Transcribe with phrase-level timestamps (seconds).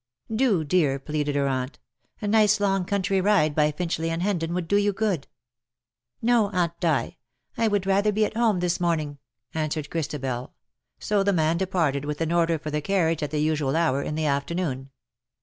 [0.43, 1.77] "Do, dear,^^ pleaded her aunt;
[2.21, 5.27] ^' a nice long country ride by Finchley and Hendon would do you good.''"
[6.23, 7.17] No, Aunt Di—
[7.59, 9.19] I would rather be at home this morning,''
[9.53, 10.55] answered Christabel;
[10.97, 14.15] so the man departed, with an order for the carriage at the usual hour in
[14.15, 14.89] the afternoon.